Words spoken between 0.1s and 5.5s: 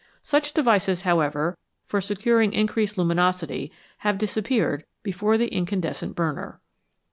Such devices, however, for securing increased luminosity have disappeared before